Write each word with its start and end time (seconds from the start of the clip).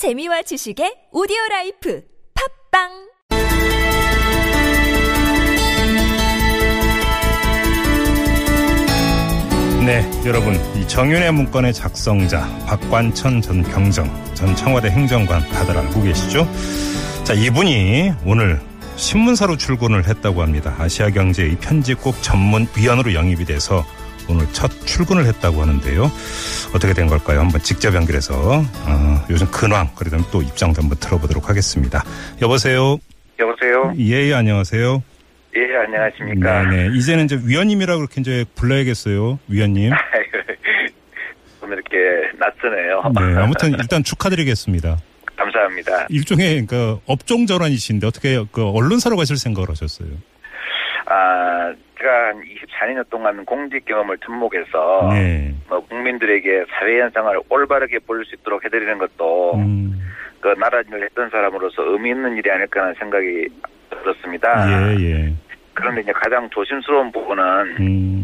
재미와 0.00 0.40
지식의 0.40 1.12
오디오 1.12 1.36
라이프 1.50 2.02
팟빵 2.72 2.88
네, 9.84 10.10
여러분, 10.24 10.54
이 10.80 10.88
정윤회 10.88 11.32
문건의 11.32 11.74
작성자 11.74 12.48
박관천 12.66 13.42
전 13.42 13.62
경정 13.62 14.34
전 14.34 14.56
청와대 14.56 14.88
행정관 14.88 15.46
다들 15.50 15.76
알고 15.76 16.02
계시죠? 16.02 16.48
자, 17.24 17.34
이분이 17.34 18.12
오늘 18.24 18.58
신문사로 18.96 19.58
출근을 19.58 20.08
했다고 20.08 20.40
합니다. 20.40 20.74
아시아경제의 20.78 21.58
편집국 21.60 22.22
전문위원으로 22.22 23.12
영입이 23.12 23.44
돼서 23.44 23.84
오늘 24.28 24.46
첫 24.52 24.70
출근을 24.86 25.24
했다고 25.26 25.60
하는데요. 25.60 26.10
어떻게 26.74 26.92
된 26.92 27.06
걸까요? 27.06 27.40
한번 27.40 27.60
직접 27.62 27.94
연결해서 27.94 28.62
어, 28.62 29.26
요즘 29.30 29.50
근황 29.50 29.88
그러다 29.94 30.18
또 30.30 30.42
입장도 30.42 30.82
한번 30.82 30.98
들어보도록 30.98 31.48
하겠습니다. 31.48 32.04
여보세요. 32.42 32.98
여보세요? 33.38 33.92
예, 33.98 34.28
예 34.28 34.34
안녕하세요. 34.34 35.02
예, 35.56 35.76
안녕하십니까. 35.76 36.62
네네. 36.70 36.96
이제는 36.96 37.24
이제 37.24 37.40
위원님이라고 37.42 37.98
그렇게 37.98 38.20
이제 38.20 38.44
불러야겠어요. 38.54 39.38
위원님. 39.48 39.92
좀 41.60 41.72
이렇게 41.72 41.96
낯서네요. 42.38 43.02
네, 43.14 43.40
아무튼 43.40 43.72
일단 43.78 44.04
축하드리겠습니다. 44.04 44.98
감사합니다. 45.36 46.06
일종의 46.10 46.66
그 46.66 47.00
업종 47.06 47.46
전환이신데 47.46 48.06
어떻게 48.06 48.44
그 48.52 48.68
언론사로 48.68 49.16
가실 49.16 49.36
생각을 49.36 49.70
하셨어요? 49.70 50.08
아, 51.12 51.74
제가 51.98 52.28
한 52.28 52.42
24년 52.44 53.04
동안 53.10 53.44
공직 53.44 53.84
경험을 53.84 54.16
접목해서 54.18 55.08
네. 55.10 55.52
뭐 55.68 55.80
국민들에게 55.80 56.66
사회 56.70 57.00
현상을 57.00 57.40
올바르게 57.48 57.98
볼 58.06 58.24
수 58.24 58.36
있도록 58.36 58.64
해드리는 58.64 58.96
것도 58.96 59.56
음, 59.56 60.00
그 60.40 60.48
나라 60.58 60.80
일을 60.82 61.02
했던 61.02 61.28
사람으로서 61.30 61.82
의미 61.90 62.10
있는 62.10 62.36
일이 62.36 62.48
아닐까 62.50 62.82
하는 62.82 62.94
생각이 62.94 63.48
들었습니다. 63.90 64.66
예, 64.70 64.96
예. 65.00 65.32
그런데 65.74 66.02
이제 66.02 66.12
가장 66.12 66.48
조심스러운 66.50 67.10
부분은 67.10 67.44
음, 67.80 68.19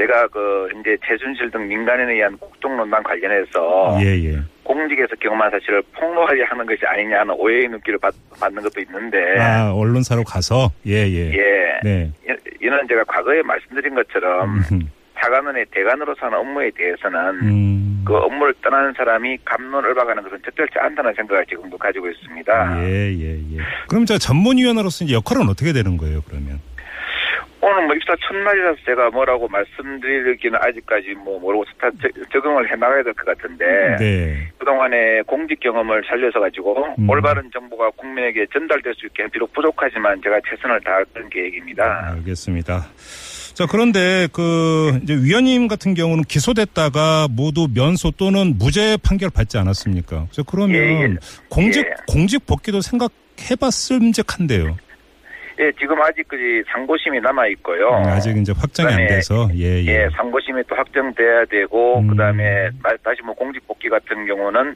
제가 0.00 0.26
그 0.28 0.68
이제 0.80 0.96
최순실 1.06 1.50
등 1.50 1.68
민간인에 1.68 2.14
의한 2.14 2.36
국정농단 2.38 3.02
관련해서 3.02 3.98
예, 4.00 4.06
예. 4.32 4.38
공직에서 4.64 5.08
경험한 5.20 5.50
사실을 5.50 5.82
폭로하게 5.94 6.42
하는 6.44 6.64
것이 6.64 6.80
아니냐 6.86 7.20
하는 7.20 7.34
오해의 7.36 7.68
눈길을 7.68 7.98
받, 7.98 8.14
받는 8.40 8.62
것도 8.62 8.80
있는데 8.80 9.18
아, 9.38 9.72
언론사로 9.74 10.24
가서? 10.24 10.70
예, 10.86 11.06
예. 11.06 11.32
예. 11.34 11.80
네. 11.82 12.10
이- 12.26 12.64
이는 12.66 12.78
제가 12.88 13.04
과거에 13.04 13.42
말씀드린 13.42 13.94
것처럼 13.94 14.56
음, 14.72 14.88
사관원의 15.20 15.66
대관으로서 15.70 16.26
하는 16.26 16.38
업무에 16.38 16.70
대해서는 16.74 17.18
음. 17.42 18.04
그 18.06 18.16
업무를 18.16 18.54
떠나는 18.62 18.94
사람이 18.96 19.36
감론을 19.44 19.94
박하는 19.94 20.22
것은 20.22 20.38
적절치 20.46 20.78
않다는 20.78 21.12
생각을 21.14 21.44
지금도 21.46 21.76
가지고 21.76 22.08
있습니다. 22.08 22.82
예, 22.84 23.12
예, 23.12 23.34
예. 23.52 23.58
그럼 23.88 24.06
저 24.06 24.16
전문위원으로서 24.16 25.04
이제 25.04 25.14
역할은 25.14 25.46
어떻게 25.50 25.72
되는 25.74 25.98
거예요, 25.98 26.22
그러면? 26.26 26.58
오늘 27.62 27.86
뭐 27.86 27.94
입사 27.94 28.14
첫날이라서 28.26 28.78
제가 28.86 29.10
뭐라고 29.10 29.46
말씀드리기는 29.48 30.58
아직까지 30.62 31.14
뭐 31.22 31.38
모르고 31.38 31.64
다 31.78 31.90
적- 32.00 32.10
적응을 32.32 32.70
해나가야 32.70 33.02
될 33.02 33.12
것 33.12 33.26
같은데 33.26 33.64
네. 33.98 34.48
그동안의 34.58 35.24
공직 35.24 35.60
경험을 35.60 36.02
살려서 36.08 36.40
가지고 36.40 36.86
음. 36.98 37.08
올바른 37.08 37.50
정보가 37.52 37.90
국민에게 37.96 38.46
전달될 38.52 38.94
수 38.94 39.06
있게 39.06 39.26
비록 39.28 39.52
부족하지만 39.52 40.20
제가 40.22 40.40
최선을 40.48 40.80
다할 40.80 41.04
그런 41.12 41.28
계획입니다. 41.28 42.12
알겠습니다. 42.16 42.86
자, 43.52 43.66
그런데 43.70 44.26
그 44.32 44.98
이제 45.02 45.14
위원님 45.14 45.68
같은 45.68 45.92
경우는 45.92 46.24
기소됐다가 46.24 47.28
모두 47.30 47.68
면소 47.74 48.12
또는 48.12 48.56
무죄 48.58 48.96
판결 49.04 49.28
받지 49.28 49.58
않았습니까? 49.58 50.26
그래서 50.30 50.42
그러면 50.44 50.76
예, 50.76 51.02
예. 51.02 51.14
공직 51.50 51.84
예. 51.84 51.90
공직 52.06 52.46
복귀도 52.46 52.80
생각해봤음직한데요. 52.80 54.78
예, 55.60 55.70
지금 55.78 56.00
아직 56.00 56.26
그 56.26 56.36
상고심이 56.72 57.20
남아 57.20 57.46
있고요. 57.48 57.88
음, 57.90 58.04
아직 58.06 58.34
이제 58.36 58.52
확정이 58.56 58.92
안 58.94 59.06
돼서 59.06 59.46
예, 59.54 59.82
예. 59.82 59.86
예, 59.86 60.08
상고심이 60.16 60.62
또 60.68 60.74
확정돼야 60.74 61.44
되고 61.44 61.98
음. 61.98 62.08
그다음에 62.08 62.70
마- 62.82 62.96
다시 63.04 63.20
뭐 63.22 63.34
공직 63.34 63.66
복귀 63.66 63.88
같은 63.90 64.24
경우는 64.26 64.74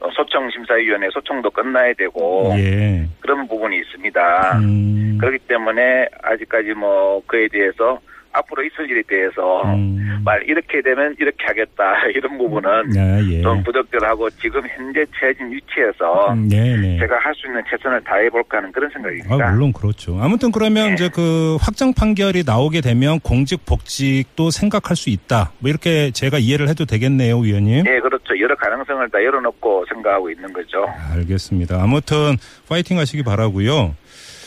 어, 0.00 0.08
소청 0.16 0.50
심사위원회 0.50 1.08
소청도 1.12 1.50
끝나야 1.50 1.92
되고 1.94 2.50
예. 2.56 3.06
그런 3.20 3.46
부분이 3.46 3.76
있습니다. 3.78 4.58
음, 4.58 5.18
그렇기 5.20 5.38
때문에 5.46 6.08
아직까지 6.22 6.72
뭐 6.72 7.22
그에 7.26 7.46
대해서 7.48 8.00
앞으로 8.32 8.64
있을 8.64 8.90
일에 8.90 9.02
대해서 9.06 9.62
음. 9.74 10.22
말 10.24 10.42
이렇게 10.48 10.80
되면 10.80 11.14
이렇게 11.18 11.44
하겠다 11.44 12.06
이런 12.14 12.38
부분은 12.38 12.70
아, 12.70 13.20
예. 13.30 13.42
좀 13.42 13.62
부적절하고 13.62 14.30
지금 14.30 14.62
현재 14.68 15.04
처해진 15.18 15.50
위치에서 15.52 16.32
음, 16.32 16.48
네, 16.48 16.76
네. 16.76 16.98
제가 16.98 17.16
할 17.18 17.32
수 17.34 17.46
있는 17.46 17.62
최선을 17.68 18.02
다해 18.04 18.30
볼까 18.30 18.58
하는 18.58 18.70
그런 18.72 18.90
생각입니다. 18.90 19.34
아, 19.34 19.50
물론 19.50 19.72
그렇죠. 19.72 20.18
아무튼 20.20 20.52
그러면 20.52 20.88
네. 20.88 20.94
이제 20.94 21.08
그 21.12 21.56
확정 21.60 21.92
판결이 21.92 22.44
나오게 22.46 22.80
되면 22.80 23.18
공직 23.20 23.64
복직도 23.64 24.50
생각할 24.50 24.96
수 24.96 25.10
있다. 25.10 25.52
뭐 25.58 25.68
이렇게 25.70 26.10
제가 26.12 26.38
이해를 26.38 26.68
해도 26.68 26.84
되겠네요, 26.84 27.38
위원님. 27.38 27.84
네, 27.84 28.00
그렇죠. 28.00 28.38
여러 28.38 28.54
가능성을 28.54 29.08
다 29.10 29.22
열어놓고 29.22 29.86
생각하고 29.88 30.30
있는 30.30 30.52
거죠. 30.52 30.86
알겠습니다. 31.14 31.82
아무튼 31.82 32.36
파이팅 32.68 32.98
하시기 32.98 33.22
바라고요. 33.22 33.94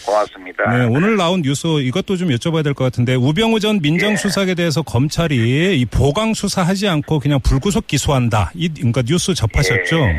고맙습니다. 0.06 0.78
네, 0.78 0.86
오늘 0.86 1.16
나온 1.18 1.42
뉴스 1.42 1.68
이것도 1.82 2.16
좀 2.18 2.30
여쭤봐야 2.30 2.64
될 2.64 2.74
것 2.74 2.84
같은데 2.84 3.16
우병우 3.16 3.60
전 3.60 3.80
민정수석에 3.82 4.54
대해서 4.56 4.82
검찰이 4.82 5.80
이 5.80 5.86
보강 5.86 6.34
수사하지 6.34 6.88
않고 6.88 7.20
그냥 7.20 7.40
불구속 7.44 7.88
기소한다. 7.88 8.52
이 8.54 8.70
그러니까 8.74 9.02
뉴스 9.04 9.34
접하셨죠? 9.34 9.98
네, 9.98 10.14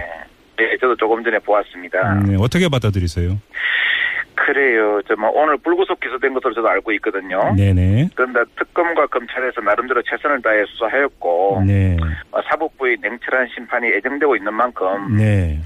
네, 0.59 0.77
저도 0.81 0.97
조금 0.97 1.23
전에 1.23 1.39
보았습니다. 1.39 2.13
음, 2.15 2.25
네, 2.27 2.37
어떻게 2.39 2.69
받아들이세요? 2.69 3.39
그래요. 4.35 5.01
저뭐 5.09 5.31
오늘 5.35 5.57
불구속 5.59 5.99
기소된 5.99 6.33
것으로 6.35 6.55
저도 6.55 6.69
알고 6.69 6.93
있거든요. 6.93 7.55
네네. 7.57 8.11
그런데 8.15 8.41
특검과 8.59 9.07
검찰에서 9.07 9.61
나름대로 9.63 10.03
최선을 10.03 10.41
다해 10.43 10.65
수사하였고 10.69 11.65
네. 11.67 11.97
어, 12.31 12.41
사법부의 12.49 12.99
냉철한 13.01 13.49
심판이 13.55 13.89
예정되고 13.93 14.37
있는 14.37 14.53
만큼 14.55 15.17
네. 15.17 15.59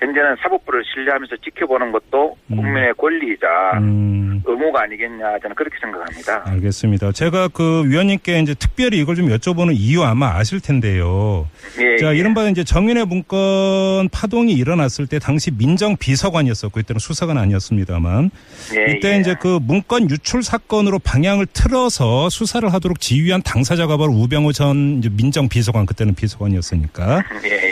현재는 0.00 0.36
사법부를 0.42 0.82
신뢰하면서 0.92 1.36
지켜보는 1.44 1.92
것도 1.92 2.36
음. 2.48 2.56
국민의 2.56 2.94
권리이자 2.94 3.46
음. 3.78 4.42
의무가 4.44 4.82
아니겠냐 4.82 5.38
저는 5.40 5.54
그렇게 5.54 5.76
생각합니다. 5.80 6.42
알겠습니다. 6.46 7.12
제가 7.12 7.48
그 7.48 7.84
위원님께 7.86 8.40
이제 8.40 8.54
특별히 8.54 8.98
이걸 8.98 9.14
좀 9.14 9.28
여쭤보는 9.28 9.74
이유 9.74 10.02
아마 10.02 10.34
아실 10.36 10.60
텐데요. 10.60 11.46
예, 11.78 11.96
자, 11.98 12.14
예. 12.14 12.18
이른바 12.18 12.48
이제 12.48 12.64
정윤의 12.64 13.06
문건 13.06 14.08
파동이 14.10 14.52
일어났을 14.52 15.06
때 15.06 15.18
당시 15.18 15.50
민정 15.50 15.96
비서관이었었고 15.96 16.80
이때는 16.80 16.98
수사관 16.98 17.36
아니었습니다만 17.36 18.30
예, 18.76 18.92
이때 18.92 19.14
예. 19.14 19.18
이제 19.18 19.36
그 19.38 19.58
문건 19.62 20.10
유출 20.10 20.42
사건으로 20.42 20.98
방향을 20.98 21.46
틀어서 21.46 22.30
수사를 22.30 22.72
하도록 22.72 22.98
지휘한 22.98 23.42
당사자가 23.42 23.98
바로 23.98 24.12
우병우 24.12 24.52
전 24.54 24.98
이제 24.98 25.10
민정 25.10 25.48
비서관 25.48 25.84
그때는 25.84 26.14
비서관이었으니까 26.14 27.22
예, 27.44 27.50
예. 27.50 27.69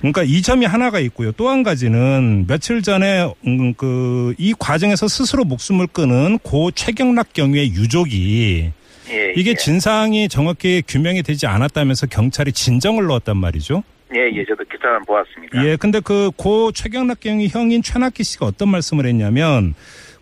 그러니까 0.00 0.22
이 0.22 0.40
점이 0.42 0.66
하나가 0.66 0.98
있고요. 1.00 1.32
또 1.32 1.48
한 1.50 1.62
가지는 1.62 2.46
며칠 2.46 2.82
전에 2.82 3.32
음, 3.46 3.74
그이 3.74 4.54
과정에서 4.58 5.08
스스로 5.08 5.44
목숨을 5.44 5.86
끊은 5.88 6.38
고 6.38 6.70
최경락 6.70 7.32
경위의 7.32 7.70
유족이 7.72 8.70
예, 9.10 9.32
이게 9.36 9.50
예. 9.50 9.54
진상이 9.54 10.28
정확히 10.28 10.82
규명이 10.86 11.22
되지 11.22 11.46
않았다면서 11.46 12.06
경찰이 12.06 12.52
진정을 12.52 13.06
넣었단 13.06 13.36
말이죠. 13.36 13.82
예, 14.14 14.20
예, 14.32 14.44
저도 14.44 14.64
기사는 14.70 15.04
보았습니다. 15.06 15.64
예, 15.66 15.76
근데 15.76 16.00
그 16.00 16.30
고 16.36 16.70
최경락 16.72 17.20
경위 17.20 17.48
형인 17.48 17.82
최낙기 17.82 18.22
씨가 18.24 18.46
어떤 18.46 18.68
말씀을 18.68 19.06
했냐면 19.06 19.74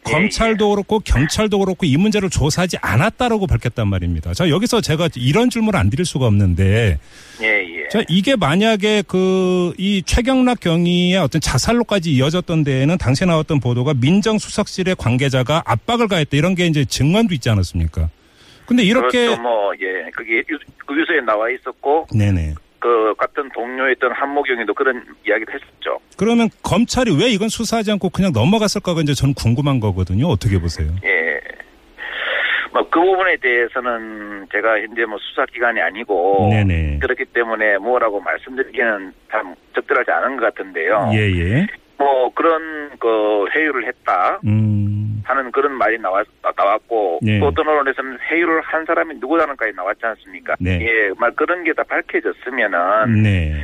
예, 0.08 0.12
검찰도 0.12 0.70
그렇고 0.70 1.00
경찰도 1.00 1.58
그렇고 1.58 1.84
이 1.84 1.96
문제를 1.98 2.30
조사하지 2.30 2.78
않았다라고 2.80 3.46
밝혔단 3.46 3.86
말입니다. 3.88 4.32
자, 4.32 4.48
여기서 4.48 4.80
제가 4.80 5.08
이런 5.16 5.50
질문을 5.50 5.78
안 5.78 5.90
드릴 5.90 6.06
수가 6.06 6.26
없는데 6.26 6.98
예, 7.42 7.46
예. 7.46 7.77
자, 7.90 8.02
이게 8.08 8.36
만약에 8.36 9.02
그 9.02 9.58
이 9.78 10.02
최경락 10.02 10.60
경위의 10.60 11.16
어떤 11.18 11.40
자살로까지 11.40 12.10
이어졌던 12.12 12.64
데에는 12.64 12.98
당시에 12.98 13.26
나왔던 13.26 13.60
보도가 13.60 13.94
민정수석실의 13.94 14.96
관계자가 14.96 15.62
압박을 15.66 16.08
가했다 16.08 16.36
이런 16.36 16.54
게 16.54 16.66
이제 16.66 16.84
증언도 16.84 17.34
있지 17.34 17.50
않았습니까? 17.50 18.08
근데 18.66 18.82
이렇게 18.82 19.26
그렇죠, 19.26 19.42
뭐, 19.42 19.72
예, 19.80 20.10
그게 20.14 20.42
유, 20.50 20.58
그 20.84 21.00
유서에 21.00 21.20
나와 21.24 21.48
있었고, 21.50 22.08
네네. 22.12 22.54
그 22.80 23.14
같은 23.16 23.48
동료였던 23.54 24.12
한모경이도 24.12 24.74
그런 24.74 25.02
이야기를 25.26 25.54
했었죠. 25.54 25.98
그러면 26.16 26.48
검찰이 26.62 27.10
왜 27.16 27.28
이건 27.30 27.48
수사하지 27.48 27.90
않고 27.92 28.10
그냥 28.10 28.32
넘어갔을까가 28.32 29.00
이제 29.00 29.14
저는 29.14 29.34
궁금한 29.34 29.80
거거든요. 29.80 30.28
어떻게 30.28 30.60
보세요? 30.60 30.88
예. 31.04 31.17
뭐그 32.78 33.00
부분에 33.00 33.36
대해서는 33.36 34.46
제가 34.52 34.80
현재 34.80 35.04
뭐 35.04 35.18
수사 35.18 35.44
기관이 35.46 35.80
아니고 35.80 36.48
네네. 36.50 36.98
그렇기 37.00 37.24
때문에 37.26 37.78
뭐라고 37.78 38.20
말씀드리기는 38.20 39.12
참 39.30 39.54
적절하지 39.74 40.10
않은 40.10 40.36
것 40.36 40.54
같은데요. 40.54 41.10
예예. 41.12 41.66
뭐 41.98 42.32
그런 42.34 42.90
그 42.98 43.46
회유를 43.54 43.86
했다 43.88 44.38
음. 44.46 45.22
하는 45.24 45.50
그런 45.50 45.72
말이 45.72 45.98
나왔 45.98 46.26
나왔고 46.56 47.18
네. 47.22 47.40
또 47.40 47.46
어떤 47.48 47.66
언론에서는 47.66 48.18
회유를 48.30 48.60
한 48.62 48.84
사람이 48.84 49.16
누구다는까지 49.16 49.72
나왔지 49.74 50.00
않습니까? 50.06 50.54
네. 50.60 50.78
예, 50.80 51.10
막 51.18 51.34
그런 51.36 51.64
게 51.64 51.72
다 51.72 51.82
밝혀졌으면은 51.82 53.22
네. 53.22 53.54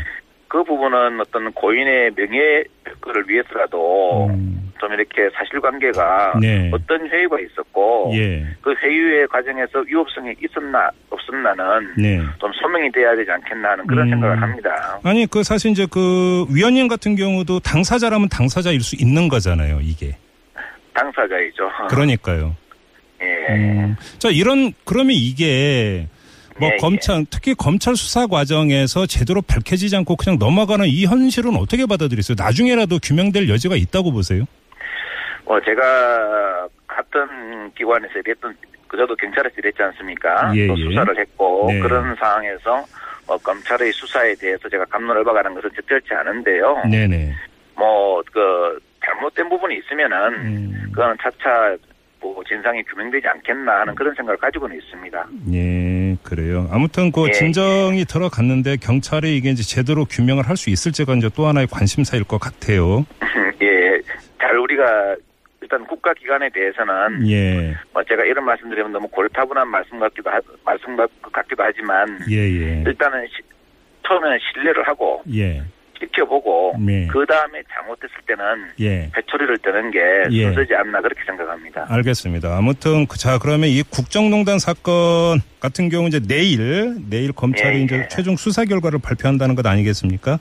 그 0.49 0.63
부분은 0.65 1.21
어떤 1.21 1.53
고인의 1.53 2.13
명예 2.17 2.65
거를 3.01 3.25
위해서라도 3.29 4.27
음. 4.27 4.64
좀 4.85 4.93
이렇게 4.93 5.31
사실관계가 5.35 6.35
네. 6.41 6.71
어떤 6.73 7.09
회유가 7.09 7.39
있었고 7.41 8.13
예. 8.15 8.45
그 8.61 8.75
회유의 8.83 9.27
과정에서 9.29 9.81
위법성이 9.81 10.35
있었나 10.43 10.91
없었나는 11.09 11.95
네. 11.97 12.21
좀 12.39 12.53
소명이 12.53 12.93
돼야 12.93 13.17
되지 13.17 13.31
않겠나 13.31 13.71
하는 13.71 13.87
그런 13.87 14.07
음. 14.07 14.11
생각을 14.11 14.43
합니다. 14.43 15.01
아니 15.03 15.27
그 15.27 15.43
사실 15.43 15.71
이제 15.71 15.87
그 15.91 16.45
위원님 16.51 16.89
같은 16.89 17.17
경우도 17.17 17.61
당사자라면 17.61 18.29
당사자일 18.29 18.83
수 18.83 18.95
있는 18.97 19.29
거잖아요. 19.29 19.79
이게. 19.81 20.17
당사자이죠. 20.93 21.71
그러니까요. 21.89 22.55
예. 23.23 23.55
음. 23.55 23.97
자 24.19 24.29
이런 24.29 24.75
그러면 24.85 25.13
이게 25.13 26.09
뭐 26.59 26.69
예, 26.71 26.77
검찰 26.77 27.25
특히 27.31 27.55
검찰 27.55 27.97
수사 27.97 28.27
과정에서 28.27 29.07
제대로 29.07 29.41
밝혀지지 29.41 29.97
않고 29.97 30.17
그냥 30.17 30.39
넘어가는 30.39 30.87
이 30.87 31.07
현실은 31.07 31.57
어떻게 31.57 31.87
받아들이세요? 31.87 32.37
나중에라도 32.39 32.99
규명될 33.03 33.49
여지가 33.49 33.77
있다고 33.77 34.13
보세요? 34.13 34.45
어, 35.47 35.61
제가 35.61 36.69
같은 36.87 37.71
기관에서 37.75 38.19
일했던, 38.21 38.57
그 38.89 38.97
저도 38.97 39.15
경찰에서 39.17 39.55
일했지 39.59 39.83
않습니까? 39.83 40.53
예, 40.55 40.67
또 40.67 40.79
예. 40.79 40.85
수사를 40.85 41.19
했고, 41.19 41.67
네. 41.69 41.81
그런 41.81 42.15
상황에서 42.17 42.85
어, 43.27 43.39
검찰의 43.39 43.93
수사에 43.93 44.35
대해서 44.35 44.69
제가 44.69 44.85
감론을 44.87 45.25
박하는 45.25 45.55
것은 45.55 45.71
적절치 45.75 46.13
않은데요. 46.13 46.83
네네. 46.91 47.33
뭐, 47.77 48.23
그, 48.33 48.79
잘못된 49.05 49.49
부분이 49.49 49.77
있으면은, 49.79 50.35
음. 50.35 50.91
그거는 50.93 51.17
차차 51.23 51.77
뭐 52.21 52.43
진상이 52.49 52.83
규명되지 52.85 53.27
않겠나 53.29 53.81
하는 53.81 53.95
그런 53.95 54.15
생각을 54.15 54.39
가지고는 54.39 54.77
있습니다. 54.79 55.27
예, 55.53 56.17
그래요. 56.23 56.67
아무튼 56.73 57.13
그 57.13 57.27
예. 57.29 57.33
진정이 57.33 58.07
들어갔는데 58.07 58.77
경찰이 58.79 59.37
이게 59.37 59.51
이제 59.51 59.63
제대로 59.63 60.07
규명을 60.07 60.49
할 60.49 60.57
수 60.57 60.71
있을지가 60.71 61.15
이제 61.15 61.29
또 61.37 61.47
하나의 61.47 61.67
관심사일 61.67 62.25
것 62.25 62.39
같아요. 62.39 63.05
예, 63.61 64.01
잘 64.41 64.57
우리가 64.57 65.17
일단 65.65 65.83
국가기관에 65.87 66.51
대해서는 66.51 67.27
예, 67.31 67.75
뭐 67.95 68.05
제가 68.05 68.23
이런 68.25 68.45
말씀드리면 68.45 68.93
너무 68.93 69.09
골타분한 69.09 69.67
말씀 69.67 69.99
같기도 69.99 70.29
하, 70.29 70.39
말씀 70.63 70.95
같- 70.95 71.11
같기도 71.33 71.63
하지만 71.63 72.19
예, 72.31 72.37
예, 72.37 72.83
일단은 72.87 73.27
시- 73.29 73.43
처음에는 74.07 74.39
신뢰를 74.53 74.87
하고 74.87 75.23
예, 75.33 75.63
지켜보고 75.99 76.77
네. 76.81 77.07
그 77.11 77.25
다음에 77.27 77.63
잘못됐을 77.73 78.15
때는 78.27 78.45
예. 78.81 79.11
회초리를 79.17 79.59
뜨는 79.59 79.91
게 79.91 79.99
예. 80.31 80.45
순서지 80.47 80.75
않나 80.75 81.01
그렇게 81.01 81.21
생각합니다. 81.27 81.87
알겠습니다. 81.89 82.57
아무튼 82.57 83.07
그- 83.07 83.19
자 83.19 83.39
그러면 83.39 83.69
이 83.71 83.83
국정농단 83.83 84.59
사건 84.59 85.41
같은 85.61 85.89
경우 85.89 86.07
이제 86.09 86.21
내일 86.21 86.97
내일 87.09 87.33
검찰이 87.33 87.79
예, 87.81 87.83
이제 87.83 87.97
예. 88.05 88.09
최종 88.09 88.37
수사 88.37 88.65
결과를 88.65 88.99
발표한다는 88.99 89.55
것 89.55 89.67
아니겠습니까? 89.67 90.39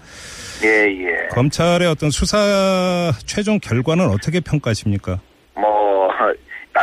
예, 0.63 0.67
예. 0.67 1.27
검찰의 1.31 1.87
어떤 1.87 2.09
수사 2.09 3.11
최종 3.25 3.59
결과는 3.59 4.07
어떻게 4.09 4.39
평가하십니까? 4.39 5.19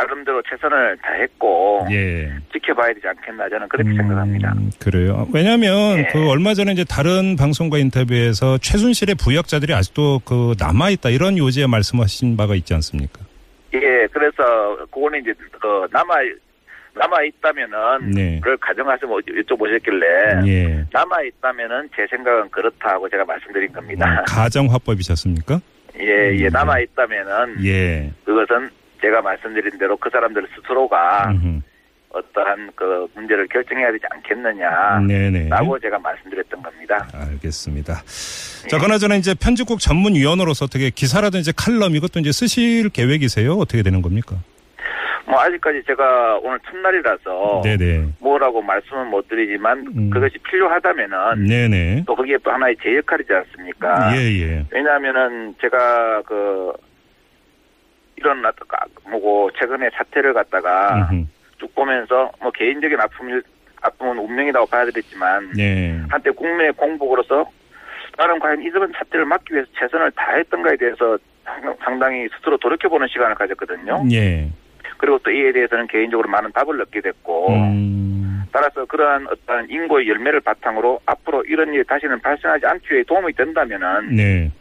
뭐 0.01 0.07
나름대로 0.07 0.41
최선을 0.49 0.97
다했고 0.97 1.87
예. 1.91 2.31
지켜봐야 2.51 2.93
되지 2.93 3.07
않겠나 3.07 3.49
저는 3.49 3.69
그렇게 3.69 3.89
생각합니다. 3.93 4.53
음, 4.53 4.71
그래요. 4.79 5.27
왜냐하면 5.33 5.99
예. 5.99 6.07
그 6.11 6.29
얼마 6.29 6.53
전에 6.53 6.71
이제 6.71 6.83
다른 6.83 7.35
방송과 7.35 7.77
인터뷰에서 7.77 8.57
최순실의 8.57 9.15
부역자들이 9.15 9.73
아직도 9.73 10.21
그 10.25 10.55
남아 10.59 10.89
있다 10.91 11.09
이런 11.09 11.37
요지에 11.37 11.67
말씀하신 11.67 12.37
바가 12.37 12.55
있지 12.55 12.73
않습니까? 12.73 13.21
예, 13.73 14.07
그래서 14.11 14.77
그거는 14.91 15.21
이제 15.21 15.33
그 15.59 15.87
남아 15.91 16.15
남아 16.93 17.23
있다면은 17.23 18.11
네. 18.11 18.39
그걸 18.41 18.57
가정하시면 18.57 19.21
여쭤보셨길래 19.21 20.47
예. 20.47 20.85
남아 20.91 21.21
있다면은 21.21 21.89
제 21.95 22.05
생각은 22.09 22.49
그렇다고 22.49 23.07
제가 23.07 23.23
말씀드린 23.23 23.71
겁니다. 23.71 24.23
가정 24.27 24.69
화법이셨습니까? 24.69 25.61
예, 25.99 26.35
예, 26.35 26.47
음. 26.47 26.49
남아 26.51 26.79
있다면은 26.79 27.63
예. 27.65 28.11
그것은 28.25 28.69
제가 29.01 29.21
말씀드린 29.21 29.77
대로 29.77 29.97
그 29.97 30.09
사람들 30.09 30.47
스스로가 30.55 31.31
음흠. 31.31 31.61
어떠한 32.13 32.71
그 32.75 33.07
문제를 33.15 33.47
결정해야 33.47 33.91
되지 33.91 34.03
않겠느냐. 34.09 34.99
네네. 35.07 35.49
라고 35.49 35.79
제가 35.79 35.97
말씀드렸던 35.99 36.61
겁니다. 36.61 37.07
알겠습니다. 37.13 38.01
자, 38.69 38.77
그나저나 38.77 39.15
이제 39.15 39.33
편집국 39.33 39.79
전문위원으로서 39.79 40.65
어떻게 40.65 40.89
기사라든지 40.89 41.53
칼럼 41.55 41.95
이것도 41.95 42.19
이제 42.19 42.31
쓰실 42.31 42.89
계획이세요? 42.89 43.53
어떻게 43.53 43.81
되는 43.81 44.01
겁니까? 44.01 44.35
뭐 45.25 45.39
아직까지 45.39 45.83
제가 45.87 46.39
오늘 46.43 46.59
첫날이라서 46.69 47.61
네네. 47.63 48.07
뭐라고 48.19 48.61
말씀은 48.61 49.07
못 49.07 49.29
드리지만 49.29 49.85
음. 49.95 50.09
그것이 50.09 50.37
필요하다면은 50.39 51.45
네네. 51.47 52.03
또 52.05 52.15
그게 52.15 52.37
또 52.43 52.51
하나의 52.51 52.75
제 52.83 52.97
역할이지 52.97 53.31
않습니까? 53.31 54.17
예, 54.17 54.41
예. 54.41 54.65
왜냐하면은 54.69 55.55
제가 55.61 56.23
그 56.23 56.73
이런 58.21 58.45
어떤 58.45 58.67
뭐고 59.09 59.49
최근에 59.59 59.89
사태를 59.95 60.33
갖다가 60.33 61.07
음흠. 61.11 61.25
쭉 61.59 61.73
보면서 61.75 62.31
뭐 62.39 62.51
개인적인 62.51 62.99
아픔 62.99 63.41
아픔은 63.81 64.19
운명이라고 64.19 64.67
봐야 64.67 64.85
되겠지만 64.85 65.51
네. 65.55 65.99
한때 66.09 66.29
국민의 66.29 66.73
공복으로서 66.73 67.49
나는 68.17 68.37
과연 68.39 68.61
이런 68.61 68.91
사태를 68.95 69.25
막기 69.25 69.53
위해서 69.55 69.67
최선을 69.79 70.11
다했던가에 70.11 70.75
대해서 70.77 71.17
상- 71.43 71.75
상당히 71.83 72.27
스스로 72.37 72.57
돌이켜보는 72.57 73.07
시간을 73.07 73.33
가졌거든요. 73.35 74.03
예. 74.11 74.47
그리고 74.97 75.17
또 75.19 75.31
이에 75.31 75.51
대해서는 75.51 75.87
개인적으로 75.87 76.29
많은 76.29 76.51
답을 76.51 76.79
얻게 76.79 77.01
됐고 77.01 77.49
음. 77.55 78.43
따라서 78.51 78.85
그러한 78.85 79.25
어떤 79.31 79.67
인고의 79.67 80.07
열매를 80.09 80.41
바탕으로 80.41 80.99
앞으로 81.07 81.43
이런 81.45 81.73
일이 81.73 81.83
다시는 81.83 82.19
발생하지 82.19 82.67
않기 82.67 82.93
위해 82.93 83.03
도움이 83.07 83.33
된다면은 83.33 84.15
네. 84.15 84.51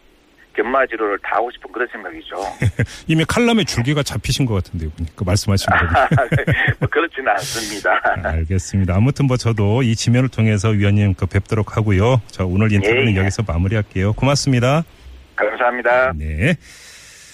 견마지로를 0.54 1.18
다 1.18 1.36
하고 1.36 1.50
싶은 1.50 1.70
그런 1.72 1.88
생각이죠. 1.92 2.36
이미 3.06 3.24
칼럼의 3.24 3.64
줄기가 3.64 4.02
잡히신 4.02 4.46
것 4.46 4.54
같은데요. 4.54 4.90
그 5.14 5.24
말씀하신 5.24 5.66
거. 5.70 5.76
뭐 6.80 6.88
그렇지는 6.88 7.28
않습니다. 7.32 8.00
알겠습니다. 8.22 8.94
아무튼 8.94 9.26
뭐 9.26 9.36
저도 9.36 9.82
이 9.82 9.94
지면을 9.94 10.28
통해서 10.28 10.68
위원님 10.68 11.14
그 11.14 11.26
뵙도록 11.26 11.76
하고요. 11.76 12.20
자, 12.28 12.44
오늘 12.44 12.72
인터뷰는 12.72 13.12
예, 13.12 13.16
예. 13.16 13.20
여기서 13.20 13.44
마무리할게요. 13.46 14.12
고맙습니다. 14.14 14.84
감사합니다. 15.36 16.12
네. 16.16 16.56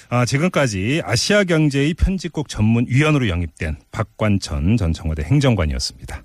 아, 0.08 0.24
지금까지 0.24 1.02
아시아 1.04 1.44
경제의 1.44 1.94
편집국 1.94 2.48
전문 2.48 2.86
위원으로 2.88 3.28
영입된 3.28 3.78
박관천 3.90 4.76
전 4.76 4.92
청와대 4.92 5.22
행정관이었습니다. 5.24 6.22